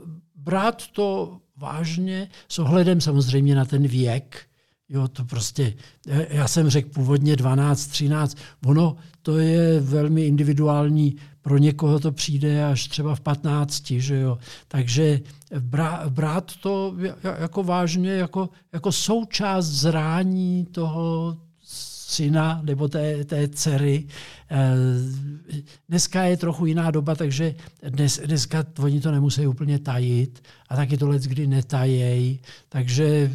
brát 0.48 0.86
to 0.86 1.38
vážně 1.56 2.28
s 2.48 2.58
ohledem 2.58 3.00
samozřejmě 3.00 3.54
na 3.54 3.64
ten 3.64 3.86
věk. 3.86 4.46
Jo, 4.88 5.08
to 5.08 5.24
prostě, 5.24 5.74
já 6.28 6.48
jsem 6.48 6.68
řekl 6.70 6.88
původně 6.88 7.36
12, 7.36 7.86
13, 7.86 8.38
ono 8.66 8.96
to 9.22 9.38
je 9.38 9.80
velmi 9.80 10.26
individuální, 10.26 11.16
pro 11.42 11.58
někoho 11.58 11.98
to 11.98 12.12
přijde 12.12 12.64
až 12.64 12.88
třeba 12.88 13.14
v 13.14 13.20
15, 13.20 13.90
že 13.90 14.16
jo. 14.16 14.38
Takže 14.68 15.20
brát 16.08 16.56
to 16.62 16.96
jako 17.40 17.62
vážně, 17.62 18.10
jako, 18.10 18.48
jako 18.72 18.92
součást 18.92 19.66
zrání 19.66 20.66
toho, 20.66 21.36
syna 22.08 22.60
nebo 22.64 22.88
té, 22.88 23.24
té 23.24 23.48
dcery. 23.48 24.06
Eh, 24.50 24.74
dneska 25.88 26.22
je 26.22 26.36
trochu 26.36 26.66
jiná 26.66 26.90
doba, 26.90 27.14
takže 27.14 27.54
dnes, 27.88 28.20
dneska 28.24 28.64
oni 28.78 29.00
to 29.00 29.10
nemusí 29.10 29.46
úplně 29.46 29.78
tajit 29.78 30.42
a 30.68 30.76
taky 30.76 30.96
to 30.96 31.08
let 31.08 31.22
kdy 31.22 31.46
netajej. 31.46 32.38
Takže 32.68 33.32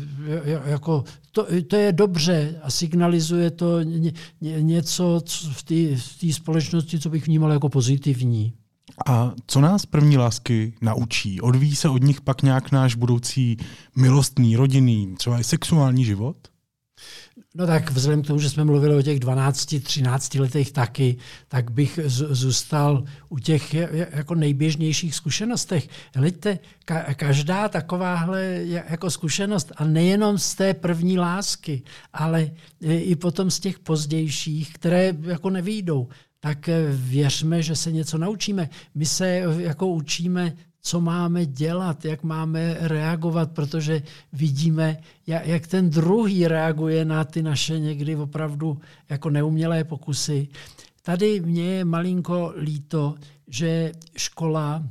jako 0.65 1.03
to, 1.31 1.47
to 1.67 1.75
je 1.75 1.91
dobře 1.91 2.55
a 2.63 2.71
signalizuje 2.71 3.51
to 3.51 3.81
ně, 3.81 4.13
ně, 4.41 4.61
něco 4.61 5.21
v 5.51 5.63
té 5.63 6.33
společnosti, 6.33 6.99
co 6.99 7.09
bych 7.09 7.25
vnímal 7.25 7.51
jako 7.51 7.69
pozitivní. 7.69 8.53
A 9.07 9.33
co 9.47 9.61
nás 9.61 9.85
první 9.85 10.17
lásky 10.17 10.73
naučí? 10.81 11.41
Odvíjí 11.41 11.75
se 11.75 11.89
od 11.89 12.03
nich 12.03 12.21
pak 12.21 12.41
nějak 12.41 12.71
náš 12.71 12.95
budoucí 12.95 13.57
milostný, 13.95 14.55
rodinný, 14.55 15.15
třeba 15.17 15.39
i 15.39 15.43
sexuální 15.43 16.05
život? 16.05 16.52
No 17.55 17.67
tak 17.67 17.91
vzhledem 17.91 18.21
k 18.21 18.27
tomu, 18.27 18.39
že 18.39 18.49
jsme 18.49 18.63
mluvili 18.63 18.95
o 18.95 19.01
těch 19.01 19.19
12-13 19.19 20.41
letech 20.41 20.71
taky, 20.71 21.17
tak 21.47 21.71
bych 21.71 21.99
zůstal 22.31 23.03
u 23.29 23.39
těch 23.39 23.73
jako 24.13 24.35
nejběžnějších 24.35 25.15
zkušenostech. 25.15 25.89
Hleďte, 26.15 26.59
ka- 26.87 27.13
každá 27.15 27.69
takováhle 27.69 28.43
jako 28.65 29.11
zkušenost, 29.11 29.71
a 29.75 29.85
nejenom 29.85 30.37
z 30.37 30.55
té 30.55 30.73
první 30.73 31.19
lásky, 31.19 31.81
ale 32.13 32.51
i 32.81 33.15
potom 33.15 33.51
z 33.51 33.59
těch 33.59 33.79
pozdějších, 33.79 34.73
které 34.73 35.13
jako 35.21 35.49
nevídou, 35.49 36.07
tak 36.39 36.69
věřme, 36.89 37.61
že 37.61 37.75
se 37.75 37.91
něco 37.91 38.17
naučíme. 38.17 38.69
My 38.95 39.05
se 39.05 39.27
jako 39.57 39.87
učíme 39.87 40.53
co 40.83 41.01
máme 41.01 41.45
dělat, 41.45 42.05
jak 42.05 42.23
máme 42.23 42.77
reagovat, 42.79 43.51
protože 43.51 44.03
vidíme, 44.33 44.97
jak 45.27 45.67
ten 45.67 45.89
druhý 45.89 46.47
reaguje 46.47 47.05
na 47.05 47.23
ty 47.23 47.43
naše 47.43 47.79
někdy 47.79 48.15
opravdu 48.15 48.81
jako 49.09 49.29
neumělé 49.29 49.83
pokusy. 49.83 50.47
Tady 51.01 51.39
mě 51.39 51.63
je 51.63 51.85
malinko 51.85 52.53
líto, 52.57 53.15
že 53.47 53.91
škola 54.17 54.83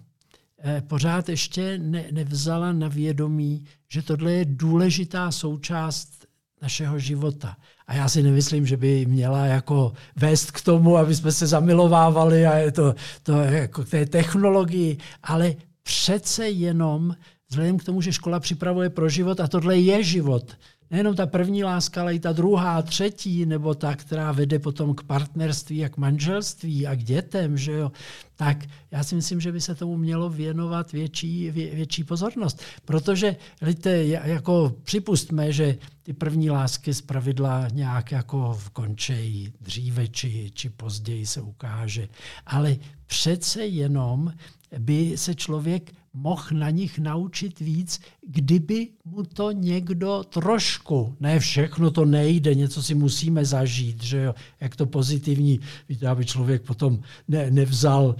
eh, 0.64 0.82
pořád 0.86 1.28
ještě 1.28 1.78
ne, 1.78 2.04
nevzala 2.12 2.72
na 2.72 2.88
vědomí, 2.88 3.64
že 3.88 4.02
tohle 4.02 4.32
je 4.32 4.44
důležitá 4.44 5.30
součást 5.30 6.26
našeho 6.62 6.98
života. 6.98 7.56
A 7.86 7.94
já 7.94 8.08
si 8.08 8.22
nemyslím, 8.22 8.66
že 8.66 8.76
by 8.76 9.06
měla 9.06 9.46
jako 9.46 9.92
vést 10.16 10.50
k 10.50 10.60
tomu, 10.60 10.96
aby 10.96 11.14
jsme 11.14 11.32
se 11.32 11.46
zamilovávali 11.46 12.46
a 12.46 12.56
je 12.56 12.72
to, 12.72 12.94
to 13.22 13.32
jako 13.32 13.84
k 13.84 13.88
té 13.88 14.06
technologii, 14.06 14.96
ale 15.22 15.54
přece 15.82 16.48
jenom 16.48 17.16
vzhledem 17.50 17.78
k 17.78 17.84
tomu, 17.84 18.00
že 18.00 18.12
škola 18.12 18.40
připravuje 18.40 18.90
pro 18.90 19.08
život 19.08 19.40
a 19.40 19.48
tohle 19.48 19.78
je 19.78 20.02
život, 20.02 20.56
nejenom 20.92 21.16
ta 21.16 21.26
první 21.26 21.64
láska, 21.64 22.00
ale 22.00 22.14
i 22.14 22.20
ta 22.20 22.32
druhá, 22.32 22.82
třetí, 22.82 23.46
nebo 23.46 23.74
ta, 23.74 23.96
která 23.96 24.32
vede 24.32 24.58
potom 24.58 24.94
k 24.94 25.02
partnerství 25.02 25.84
a 25.84 25.88
k 25.88 25.96
manželství 25.96 26.86
a 26.86 26.94
k 26.94 27.02
dětem, 27.02 27.58
že 27.58 27.72
jo, 27.72 27.92
tak 28.36 28.64
já 28.90 29.04
si 29.04 29.14
myslím, 29.14 29.40
že 29.40 29.52
by 29.52 29.60
se 29.60 29.74
tomu 29.74 29.96
mělo 29.96 30.30
věnovat 30.30 30.92
větší, 30.92 31.50
vě, 31.50 31.74
větší 31.74 32.04
pozornost. 32.04 32.62
Protože, 32.84 33.36
víte, 33.62 34.04
jako 34.06 34.74
připustme, 34.82 35.52
že 35.52 35.78
ty 36.02 36.12
první 36.12 36.50
lásky 36.50 36.94
z 36.94 37.00
pravidla 37.00 37.68
nějak 37.72 38.12
jako 38.12 38.58
končejí 38.72 39.52
dříve 39.60 40.08
či, 40.08 40.50
či 40.54 40.70
později 40.70 41.26
se 41.26 41.40
ukáže. 41.40 42.08
Ale 42.46 42.76
přece 43.06 43.66
jenom 43.66 44.32
by 44.78 45.12
se 45.16 45.34
člověk 45.34 45.92
mohl 46.14 46.46
na 46.52 46.70
nich 46.70 46.98
naučit 46.98 47.60
víc, 47.60 48.00
kdyby 48.26 48.88
mu 49.04 49.22
to 49.22 49.50
někdo 49.50 50.24
trošku, 50.28 51.16
ne 51.20 51.40
všechno 51.40 51.90
to 51.90 52.04
nejde, 52.04 52.54
něco 52.54 52.82
si 52.82 52.94
musíme 52.94 53.44
zažít, 53.44 54.02
že 54.02 54.18
jo, 54.22 54.34
jak 54.60 54.76
to 54.76 54.86
pozitivní, 54.86 55.60
víte, 55.88 56.08
aby 56.08 56.24
člověk 56.24 56.62
potom 56.62 57.00
ne, 57.28 57.50
nevzal 57.50 58.16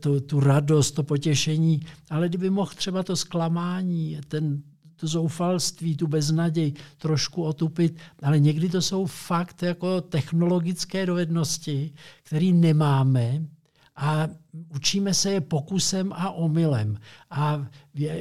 tu, 0.00 0.20
tu 0.20 0.40
radost, 0.40 0.92
to 0.92 1.02
potěšení, 1.02 1.80
ale 2.10 2.28
kdyby 2.28 2.50
mohl 2.50 2.72
třeba 2.76 3.02
to 3.02 3.16
zklamání, 3.16 4.18
ten, 4.28 4.62
to 4.96 5.06
zoufalství, 5.06 5.96
tu 5.96 6.06
beznaděj 6.06 6.72
trošku 6.98 7.42
otupit, 7.42 7.98
ale 8.22 8.40
někdy 8.40 8.68
to 8.68 8.82
jsou 8.82 9.06
fakt 9.06 9.62
jako 9.62 10.00
technologické 10.00 11.06
dovednosti, 11.06 11.92
které 12.22 12.46
nemáme 12.46 13.46
a 13.96 14.28
učíme 14.74 15.14
se 15.14 15.30
je 15.30 15.40
pokusem 15.40 16.12
a 16.12 16.30
omylem. 16.30 16.98
A 17.30 17.66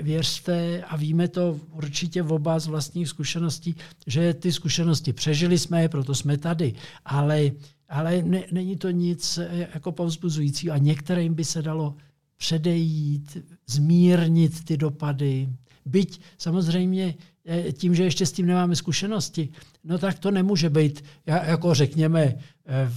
věřte, 0.01 0.84
a 0.84 0.98
víme 0.98 1.27
to 1.27 1.60
určitě 1.72 2.22
v 2.22 2.34
oba 2.34 2.60
z 2.60 2.68
vlastních 2.68 3.10
zkušeností, 3.10 3.75
že 4.08 4.34
ty 4.34 4.51
zkušenosti 4.51 5.13
přežili 5.13 5.60
jsme 5.60 5.82
je, 5.82 5.89
proto 5.89 6.15
jsme 6.15 6.38
tady. 6.38 6.74
Ale, 7.06 7.51
ale 7.89 8.22
ne, 8.22 8.44
není 8.51 8.77
to 8.77 8.89
nic 8.89 9.38
eh, 9.38 9.70
jako 9.74 9.92
povzbuzující 9.92 10.72
a 10.72 10.77
některým 10.77 11.34
by 11.34 11.46
se 11.46 11.62
dalo 11.62 11.96
předejít, 12.38 13.38
zmírnit 13.68 14.63
ty 14.63 14.77
dopady. 14.77 15.50
Byť 15.86 16.22
samozřejmě 16.38 17.15
eh, 17.46 17.72
tím, 17.72 17.96
že 17.96 18.03
ještě 18.03 18.25
s 18.25 18.32
tím 18.32 18.46
nemáme 18.46 18.75
zkušenosti, 18.75 19.50
no 19.84 19.98
tak 19.98 20.20
to 20.20 20.32
nemůže 20.32 20.70
být, 20.70 21.03
jako 21.25 21.74
řekněme, 21.74 22.22
eh, 22.65 22.92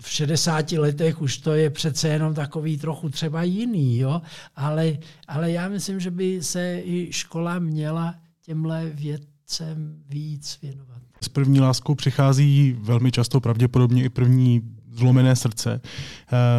v 0.00 0.10
60 0.10 0.72
letech 0.72 1.22
už 1.22 1.38
to 1.38 1.52
je 1.52 1.70
přece 1.70 2.08
jenom 2.08 2.34
takový 2.34 2.78
trochu 2.78 3.08
třeba 3.08 3.42
jiný, 3.42 3.98
jo? 3.98 4.22
Ale, 4.56 4.92
ale 5.28 5.52
já 5.52 5.68
myslím, 5.68 6.00
že 6.00 6.10
by 6.10 6.42
se 6.42 6.80
i 6.84 7.08
škola 7.10 7.58
měla 7.58 8.14
těmhle 8.42 8.90
věcem 8.90 10.02
víc 10.08 10.58
věnovat. 10.62 11.02
S 11.22 11.28
první 11.28 11.60
láskou 11.60 11.94
přichází 11.94 12.76
velmi 12.78 13.12
často 13.12 13.40
pravděpodobně 13.40 14.04
i 14.04 14.08
první 14.08 14.62
zlomené 14.92 15.36
srdce. 15.36 15.80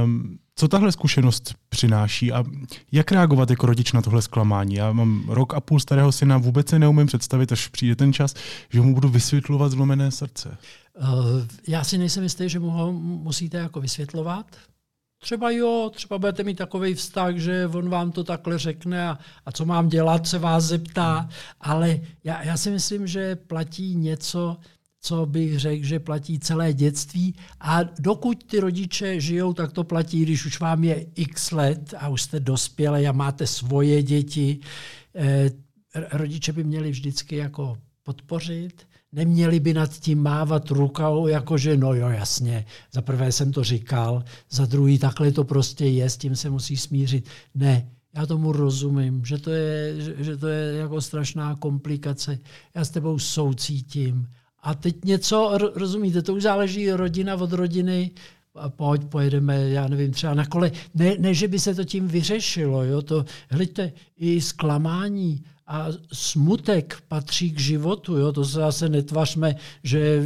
Um, 0.03 0.37
co 0.55 0.67
tahle 0.67 0.91
zkušenost 0.91 1.55
přináší 1.69 2.31
a 2.31 2.43
jak 2.91 3.11
reagovat 3.11 3.49
jako 3.49 3.65
rodič 3.65 3.91
na 3.91 4.01
tohle 4.01 4.21
zklamání? 4.21 4.75
Já 4.75 4.91
mám 4.91 5.23
rok 5.27 5.53
a 5.53 5.59
půl 5.59 5.79
starého 5.79 6.11
syna, 6.11 6.37
vůbec 6.37 6.69
si 6.69 6.79
neumím 6.79 7.07
představit, 7.07 7.51
až 7.51 7.67
přijde 7.67 7.95
ten 7.95 8.13
čas, 8.13 8.33
že 8.69 8.81
mu 8.81 8.93
budu 8.93 9.09
vysvětlovat 9.09 9.71
zlomené 9.71 10.11
srdce. 10.11 10.57
Eh, 10.97 11.47
já 11.67 11.83
si 11.83 11.97
nejsem 11.97 12.23
jistý, 12.23 12.49
že 12.49 12.59
mu 12.59 12.69
ho 12.69 12.91
musíte 12.93 13.57
jako 13.57 13.81
vysvětlovat. 13.81 14.45
Třeba 15.21 15.51
jo, 15.51 15.91
třeba 15.93 16.17
budete 16.17 16.43
mít 16.43 16.57
takový 16.57 16.93
vztah, 16.93 17.35
že 17.35 17.67
on 17.67 17.89
vám 17.89 18.11
to 18.11 18.23
takhle 18.23 18.57
řekne 18.57 19.07
a, 19.07 19.17
a 19.45 19.51
co 19.51 19.65
mám 19.65 19.89
dělat, 19.89 20.27
se 20.27 20.39
vás 20.39 20.63
zeptá, 20.63 21.29
ale 21.61 21.99
já, 22.23 22.43
já 22.43 22.57
si 22.57 22.71
myslím, 22.71 23.07
že 23.07 23.35
platí 23.35 23.95
něco, 23.95 24.57
co 25.01 25.25
bych 25.25 25.59
řekl, 25.59 25.85
že 25.85 25.99
platí 25.99 26.39
celé 26.39 26.73
dětství. 26.73 27.35
A 27.59 27.83
dokud 27.83 28.43
ty 28.43 28.59
rodiče 28.59 29.21
žijou, 29.21 29.53
tak 29.53 29.71
to 29.71 29.83
platí, 29.83 30.21
když 30.21 30.45
už 30.45 30.59
vám 30.59 30.83
je 30.83 31.05
x 31.15 31.51
let 31.51 31.93
a 31.97 32.07
už 32.07 32.21
jste 32.21 32.39
dospělé 32.39 33.07
a 33.07 33.11
máte 33.11 33.47
svoje 33.47 34.03
děti, 34.03 34.59
eh, 35.15 35.51
rodiče 36.11 36.53
by 36.53 36.63
měli 36.63 36.91
vždycky 36.91 37.35
jako 37.35 37.77
podpořit, 38.05 38.87
neměli 39.11 39.59
by 39.59 39.73
nad 39.73 39.93
tím 39.99 40.23
mávat 40.23 40.71
rukou, 40.71 41.27
jakože 41.27 41.77
no 41.77 41.93
jo, 41.93 42.09
jasně, 42.09 42.65
za 42.93 43.01
prvé 43.01 43.31
jsem 43.31 43.51
to 43.51 43.63
říkal, 43.63 44.23
za 44.51 44.65
druhý 44.65 44.99
takhle 44.99 45.31
to 45.31 45.43
prostě 45.43 45.85
je, 45.85 46.09
s 46.09 46.17
tím 46.17 46.35
se 46.35 46.49
musí 46.49 46.77
smířit. 46.77 47.29
Ne, 47.55 47.89
já 48.15 48.25
tomu 48.25 48.51
rozumím, 48.51 49.25
že 49.25 49.37
to 49.37 49.51
je, 49.51 49.93
že 50.17 50.37
to 50.37 50.47
je 50.47 50.77
jako 50.77 51.01
strašná 51.01 51.55
komplikace. 51.55 52.39
Já 52.75 52.85
s 52.85 52.89
tebou 52.89 53.19
soucítím. 53.19 54.27
A 54.61 54.73
teď 54.73 55.05
něco, 55.05 55.57
rozumíte, 55.75 56.21
to 56.21 56.33
už 56.33 56.43
záleží 56.43 56.91
rodina 56.91 57.35
od 57.35 57.53
rodiny, 57.53 58.11
a 58.55 58.69
pojď, 58.69 59.03
pojedeme, 59.03 59.69
já 59.69 59.87
nevím, 59.87 60.11
třeba 60.11 60.33
na 60.33 60.45
kole. 60.45 60.71
Ne, 60.93 61.15
ne 61.19 61.33
že 61.33 61.47
by 61.47 61.59
se 61.59 61.75
to 61.75 61.83
tím 61.83 62.07
vyřešilo, 62.07 62.83
jo, 62.83 63.01
to, 63.01 63.25
hleďte, 63.49 63.91
i 64.17 64.41
zklamání, 64.41 65.43
a 65.67 65.87
smutek 66.13 66.97
patří 67.07 67.51
k 67.51 67.59
životu. 67.59 68.17
Jo? 68.17 68.31
To 68.31 68.45
se 68.45 68.59
zase 68.59 68.89
netvařme, 68.89 69.55
že 69.83 70.19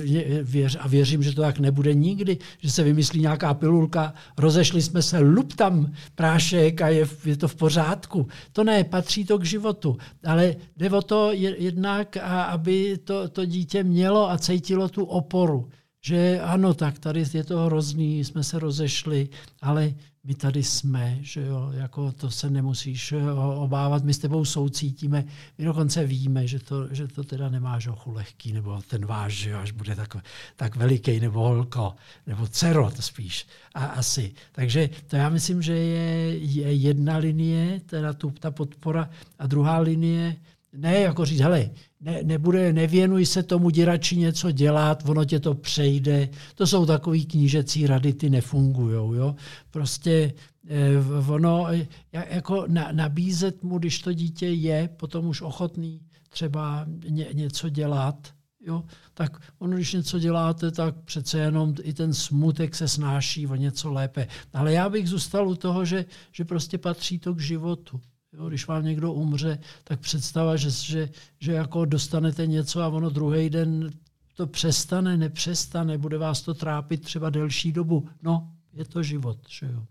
věř, 0.43 0.77
a 0.79 0.87
věřím, 0.87 1.23
že 1.23 1.35
to 1.35 1.41
tak 1.41 1.59
nebude 1.59 1.93
nikdy, 1.93 2.37
že 2.59 2.71
se 2.71 2.83
vymyslí 2.83 3.21
nějaká 3.21 3.53
pilulka, 3.53 4.13
rozešli 4.37 4.81
jsme 4.81 5.01
se, 5.01 5.19
lup 5.19 5.53
tam 5.53 5.91
prášek 6.15 6.81
a 6.81 6.87
je, 6.87 7.07
je 7.25 7.37
to 7.37 7.47
v 7.47 7.55
pořádku. 7.55 8.27
To 8.53 8.63
ne, 8.63 8.83
patří 8.83 9.25
to 9.25 9.37
k 9.37 9.45
životu. 9.45 9.97
Ale 10.25 10.55
jde 10.77 10.89
o 10.89 11.01
to 11.01 11.31
jednak, 11.33 12.17
aby 12.47 12.97
to, 13.03 13.29
to 13.29 13.45
dítě 13.45 13.83
mělo 13.83 14.31
a 14.31 14.37
cítilo 14.37 14.89
tu 14.89 15.03
oporu 15.03 15.69
že 16.01 16.41
ano, 16.41 16.73
tak 16.73 16.99
tady 16.99 17.23
je 17.33 17.43
to 17.43 17.59
hrozný, 17.59 18.23
jsme 18.23 18.43
se 18.43 18.59
rozešli, 18.59 19.29
ale 19.61 19.93
my 20.29 20.35
tady 20.35 20.63
jsme, 20.63 21.17
že 21.21 21.41
jo, 21.41 21.71
jako 21.73 22.11
to 22.11 22.31
se 22.31 22.49
nemusíš 22.49 23.13
obávat, 23.55 24.03
my 24.03 24.13
s 24.13 24.17
tebou 24.17 24.45
soucítíme, 24.45 25.25
my 25.57 25.65
dokonce 25.65 26.05
víme, 26.05 26.47
že 26.47 26.59
to, 26.59 26.93
že 26.93 27.07
to 27.07 27.23
teda 27.23 27.49
nemáš 27.49 27.87
ochu 27.87 28.11
lehký, 28.11 28.53
nebo 28.53 28.81
ten 28.87 29.05
váš, 29.05 29.33
že 29.33 29.49
jo, 29.49 29.59
až 29.59 29.71
bude 29.71 29.95
tak, 29.95 30.15
tak 30.55 30.75
veliký, 30.75 31.19
nebo 31.19 31.39
holko, 31.39 31.95
nebo 32.27 32.47
dcero 32.47 32.91
to 32.91 33.01
spíš, 33.01 33.47
a 33.73 33.85
asi. 33.85 34.33
Takže 34.51 34.89
to 35.07 35.15
já 35.15 35.29
myslím, 35.29 35.61
že 35.61 35.73
je, 35.73 36.37
je 36.37 36.73
jedna 36.73 37.17
linie, 37.17 37.81
teda 37.85 38.13
tu, 38.13 38.29
ta 38.29 38.51
podpora, 38.51 39.09
a 39.39 39.47
druhá 39.47 39.79
linie, 39.79 40.35
ne 40.73 40.99
jako 40.99 41.25
říct, 41.25 41.39
hele, 41.39 41.69
ne, 42.01 42.19
nebude, 42.23 42.73
nevěnuj 42.73 43.25
se 43.25 43.43
tomu, 43.43 43.69
děrači 43.69 44.17
něco 44.17 44.51
dělat, 44.51 45.03
ono 45.09 45.25
tě 45.25 45.39
to 45.39 45.53
přejde. 45.53 46.29
To 46.55 46.67
jsou 46.67 46.85
takové 46.85 47.19
knížecí 47.19 47.87
rady, 47.87 48.13
ty 48.13 48.29
nefungují. 48.29 49.17
Jo? 49.17 49.35
Prostě 49.71 50.33
eh, 50.67 51.31
ono, 51.31 51.67
jako 52.11 52.65
na, 52.67 52.91
nabízet 52.91 53.63
mu, 53.63 53.77
když 53.79 53.99
to 53.99 54.13
dítě 54.13 54.47
je 54.47 54.89
potom 54.97 55.27
už 55.27 55.41
ochotný 55.41 56.01
třeba 56.29 56.85
ně, 57.09 57.27
něco 57.33 57.69
dělat, 57.69 58.33
jo? 58.61 58.83
tak 59.13 59.41
ono, 59.59 59.75
když 59.75 59.93
něco 59.93 60.19
děláte, 60.19 60.71
tak 60.71 60.95
přece 60.95 61.39
jenom 61.39 61.75
i 61.83 61.93
ten 61.93 62.13
smutek 62.13 62.75
se 62.75 62.87
snáší 62.87 63.47
o 63.47 63.55
něco 63.55 63.91
lépe. 63.91 64.27
Ale 64.53 64.73
já 64.73 64.89
bych 64.89 65.09
zůstal 65.09 65.47
u 65.47 65.55
toho, 65.55 65.85
že, 65.85 66.05
že 66.31 66.45
prostě 66.45 66.77
patří 66.77 67.19
to 67.19 67.33
k 67.33 67.39
životu. 67.39 68.01
Jo, 68.33 68.49
když 68.49 68.67
vám 68.67 68.85
někdo 68.85 69.13
umře, 69.13 69.59
tak 69.83 69.99
představa, 69.99 70.55
že, 70.55 70.71
že, 70.71 71.09
že 71.39 71.51
jako 71.51 71.85
dostanete 71.85 72.47
něco 72.47 72.81
a 72.81 72.87
ono 72.87 73.09
druhý 73.09 73.49
den 73.49 73.91
to 74.35 74.47
přestane, 74.47 75.17
nepřestane, 75.17 75.97
bude 75.97 76.17
vás 76.17 76.41
to 76.41 76.53
trápit 76.53 77.01
třeba 77.01 77.29
delší 77.29 77.71
dobu. 77.71 78.07
No, 78.23 78.51
je 78.73 78.85
to 78.85 79.03
život, 79.03 79.37
že 79.47 79.65
jo. 79.65 79.83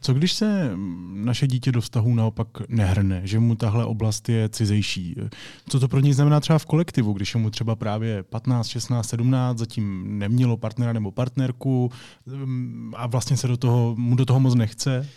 Co 0.00 0.14
když 0.14 0.32
se 0.32 0.70
naše 1.12 1.46
dítě 1.46 1.72
do 1.72 1.80
vztahu 1.80 2.14
naopak 2.14 2.48
nehrne, 2.68 3.20
že 3.24 3.38
mu 3.38 3.54
tahle 3.54 3.84
oblast 3.84 4.28
je 4.28 4.48
cizejší? 4.48 5.16
Co 5.68 5.80
to 5.80 5.88
pro 5.88 6.00
něj 6.00 6.12
znamená 6.12 6.40
třeba 6.40 6.58
v 6.58 6.66
kolektivu, 6.66 7.12
když 7.12 7.34
je 7.34 7.40
mu 7.40 7.50
třeba 7.50 7.76
právě 7.76 8.22
15, 8.22 8.68
16, 8.68 9.08
17, 9.08 9.58
zatím 9.58 10.18
nemělo 10.18 10.56
partnera 10.56 10.92
nebo 10.92 11.10
partnerku 11.10 11.90
mm, 12.26 12.92
a 12.96 13.06
vlastně 13.06 13.36
se 13.36 13.48
do 13.48 13.56
toho, 13.56 13.94
mu 13.98 14.16
do 14.16 14.26
toho 14.26 14.40
moc 14.40 14.54
nechce? 14.54 15.08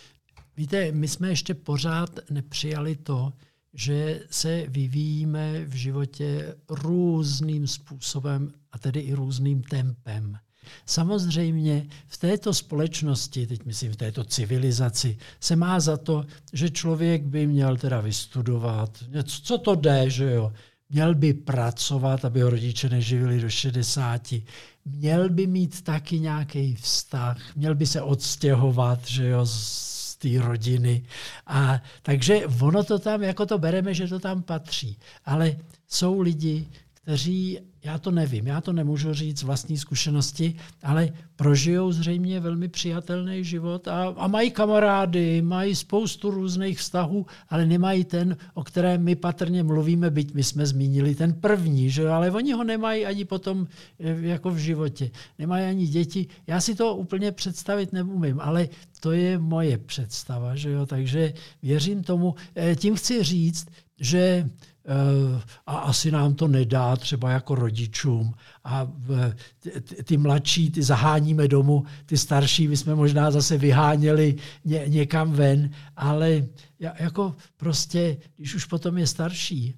Víte, 0.56 0.92
my 0.92 1.08
jsme 1.08 1.28
ještě 1.28 1.54
pořád 1.54 2.10
nepřijali 2.30 2.96
to, 2.96 3.32
že 3.74 4.20
se 4.30 4.64
vyvíjíme 4.68 5.64
v 5.64 5.74
životě 5.74 6.54
různým 6.70 7.66
způsobem 7.66 8.52
a 8.72 8.78
tedy 8.78 9.00
i 9.00 9.14
různým 9.14 9.62
tempem. 9.62 10.38
Samozřejmě 10.86 11.86
v 12.06 12.18
této 12.18 12.54
společnosti, 12.54 13.46
teď 13.46 13.64
myslím 13.64 13.92
v 13.92 13.96
této 13.96 14.24
civilizaci, 14.24 15.18
se 15.40 15.56
má 15.56 15.80
za 15.80 15.96
to, 15.96 16.24
že 16.52 16.70
člověk 16.70 17.22
by 17.22 17.46
měl 17.46 17.76
teda 17.76 18.00
vystudovat, 18.00 19.04
něco, 19.08 19.42
co 19.42 19.58
to 19.58 19.74
jde, 19.74 20.10
že 20.10 20.30
jo. 20.30 20.52
Měl 20.90 21.14
by 21.14 21.34
pracovat, 21.34 22.24
aby 22.24 22.40
ho 22.40 22.50
rodiče 22.50 22.88
neživili 22.88 23.40
do 23.40 23.50
60. 23.50 24.34
Měl 24.84 25.28
by 25.28 25.46
mít 25.46 25.82
taky 25.82 26.20
nějaký 26.20 26.74
vztah, 26.74 27.56
měl 27.56 27.74
by 27.74 27.86
se 27.86 28.02
odstěhovat, 28.02 29.06
že 29.06 29.28
jo, 29.28 29.46
z 29.46 29.96
té 30.18 30.28
rodiny. 30.38 31.04
A 31.46 31.82
takže 32.02 32.46
ono 32.46 32.84
to 32.84 32.98
tam, 32.98 33.22
jako 33.22 33.46
to 33.46 33.58
bereme, 33.58 33.94
že 33.94 34.08
to 34.08 34.18
tam 34.18 34.42
patří. 34.42 34.98
Ale 35.24 35.56
jsou 35.88 36.20
lidi, 36.20 36.68
kteří, 37.06 37.58
já 37.84 37.98
to 37.98 38.10
nevím, 38.10 38.46
já 38.46 38.60
to 38.60 38.72
nemůžu 38.72 39.14
říct 39.14 39.38
z 39.38 39.42
vlastní 39.42 39.78
zkušenosti, 39.78 40.56
ale 40.82 41.08
prožijou 41.36 41.92
zřejmě 41.92 42.40
velmi 42.40 42.68
přijatelný 42.68 43.44
život 43.44 43.88
a, 43.88 44.14
a 44.16 44.26
mají 44.26 44.50
kamarády, 44.50 45.42
mají 45.42 45.74
spoustu 45.74 46.30
různých 46.30 46.78
vztahů, 46.78 47.26
ale 47.48 47.66
nemají 47.66 48.04
ten, 48.04 48.36
o 48.54 48.64
kterém 48.64 49.02
my 49.02 49.14
patrně 49.16 49.62
mluvíme, 49.62 50.10
byť 50.10 50.34
my 50.34 50.44
jsme 50.44 50.66
zmínili 50.66 51.14
ten 51.14 51.32
první, 51.32 51.90
že 51.90 52.08
ale 52.08 52.30
oni 52.30 52.52
ho 52.52 52.64
nemají 52.64 53.06
ani 53.06 53.24
potom 53.24 53.66
eh, 54.00 54.16
jako 54.20 54.50
v 54.50 54.56
životě. 54.56 55.10
Nemají 55.38 55.66
ani 55.66 55.86
děti. 55.86 56.26
Já 56.46 56.60
si 56.60 56.74
to 56.74 56.96
úplně 56.96 57.32
představit 57.32 57.92
neumím, 57.92 58.40
ale 58.40 58.68
to 59.00 59.12
je 59.12 59.38
moje 59.38 59.78
představa, 59.78 60.56
že 60.56 60.70
jo? 60.70 60.86
takže 60.86 61.32
věřím 61.62 62.02
tomu. 62.02 62.34
Eh, 62.56 62.76
tím 62.76 62.94
chci 62.94 63.22
říct, 63.22 63.66
že 64.00 64.50
a 65.66 65.76
asi 65.76 66.10
nám 66.10 66.34
to 66.34 66.48
nedá 66.48 66.96
třeba 66.96 67.30
jako 67.30 67.54
rodičům 67.54 68.34
a 68.64 68.88
ty 70.04 70.16
mladší, 70.16 70.70
ty 70.70 70.82
zaháníme 70.82 71.48
domů, 71.48 71.84
ty 72.06 72.16
starší 72.16 72.68
bychom 72.68 72.96
možná 72.96 73.30
zase 73.30 73.58
vyháněli 73.58 74.36
ně, 74.64 74.84
někam 74.86 75.32
ven, 75.32 75.70
ale 75.96 76.44
jako 76.78 77.36
prostě, 77.56 78.16
když 78.36 78.54
už 78.54 78.64
potom 78.64 78.98
je 78.98 79.06
starší, 79.06 79.76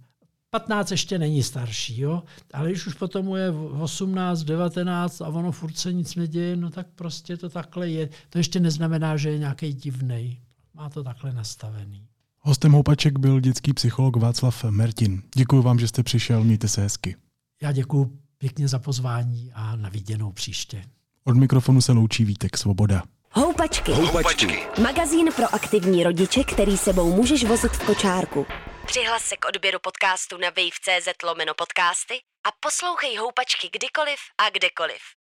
15 0.51 0.91
ještě 0.91 1.19
není 1.19 1.43
starší, 1.43 2.01
jo? 2.01 2.23
ale 2.53 2.69
když 2.69 2.87
už 2.87 2.95
potom 2.95 3.37
je 3.37 3.51
18, 3.51 4.43
19 4.43 5.21
a 5.21 5.29
ono 5.29 5.53
furt 5.53 5.79
se 5.79 5.93
nic 5.93 6.15
neděje, 6.15 6.57
no 6.57 6.71
tak 6.71 6.87
prostě 6.95 7.37
to 7.37 7.49
takhle 7.49 7.89
je. 7.91 8.09
To 8.29 8.39
ještě 8.39 8.61
neznamená, 8.61 9.17
že 9.17 9.31
je 9.31 9.39
nějaký 9.39 9.73
divný. 9.73 10.41
Má 10.75 10.91
to 10.91 11.05
takhle 11.05 11.33
nastavený. 11.33 12.07
Hostem 12.49 12.73
Houpaček 12.73 13.19
byl 13.19 13.41
dětský 13.41 13.73
psycholog 13.73 14.17
Václav 14.17 14.65
Mertin. 14.65 15.23
Děkuji 15.35 15.63
vám, 15.63 15.79
že 15.79 15.89
jste 15.89 16.03
přišel, 16.03 16.45
mějte 16.45 16.69
se 16.69 16.81
hezky. 16.81 17.17
Já 17.63 17.73
děkuji 17.73 18.11
pěkně 18.39 18.69
za 18.69 18.79
pozvání 18.79 19.53
a 19.55 19.77
na 19.77 19.89
viděnou 19.89 20.33
příště. 20.33 20.85
Od 21.25 21.37
mikrofonu 21.37 21.81
se 21.81 21.93
loučí 21.93 22.25
Vítek 22.25 22.57
Svoboda. 22.57 23.03
Houpačky. 23.33 23.93
Houpačky. 23.93 24.59
Magazín 24.83 25.33
pro 25.37 25.55
aktivní 25.55 26.05
rodiče, 26.05 26.45
který 26.45 26.77
sebou 26.77 27.17
můžeš 27.17 27.45
vozit 27.45 27.73
v 27.73 27.87
kočárku. 27.87 28.47
Přihlas 28.87 29.23
se 29.23 29.37
k 29.37 29.49
odběru 29.49 29.79
podcastu 29.83 30.37
na 30.39 30.49
wave.cz 30.49 31.23
lomeno 31.25 31.53
podcasty 31.55 32.15
a 32.47 32.49
poslouchej 32.61 33.17
Houpačky 33.17 33.69
kdykoliv 33.73 34.19
a 34.39 34.51
kdekoliv. 34.51 35.19